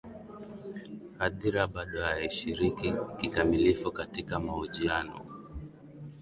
[1.19, 5.25] hadhira bado haishiriki kikamilifu katika mahojiano